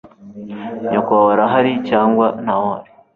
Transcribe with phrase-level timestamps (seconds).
[0.89, 2.89] nyoko wawe arahari cyangwa ntawuhari